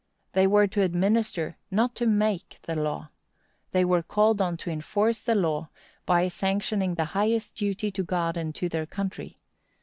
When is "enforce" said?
4.71-5.19